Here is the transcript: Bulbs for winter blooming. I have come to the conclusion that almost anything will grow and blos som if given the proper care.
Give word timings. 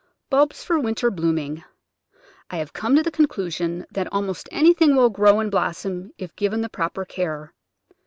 Bulbs 0.31 0.63
for 0.63 0.79
winter 0.79 1.11
blooming. 1.11 1.63
I 2.49 2.57
have 2.57 2.73
come 2.73 2.95
to 2.95 3.03
the 3.03 3.11
conclusion 3.11 3.85
that 3.91 4.11
almost 4.11 4.49
anything 4.51 4.95
will 4.95 5.11
grow 5.11 5.39
and 5.39 5.51
blos 5.51 5.77
som 5.77 6.11
if 6.17 6.35
given 6.35 6.61
the 6.61 6.69
proper 6.69 7.05
care. 7.05 7.53